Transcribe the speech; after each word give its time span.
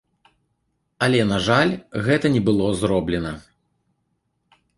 Але, 1.07 1.19
на 1.31 1.37
жаль, 1.47 1.73
гэта 2.07 2.25
не 2.37 2.41
было 2.49 2.65
зроблена. 2.81 3.37